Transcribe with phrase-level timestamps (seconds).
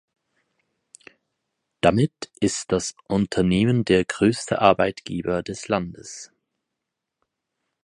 [1.81, 6.31] Damit ist das Unternehmen der größte Arbeitgeber des Landes.